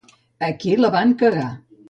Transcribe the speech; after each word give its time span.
Aquí 0.47 0.73
la 0.79 0.91
van 0.97 1.13
cagar. 1.21 1.47